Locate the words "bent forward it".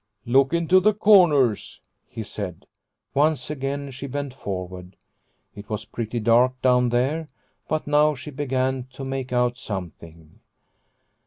4.07-5.69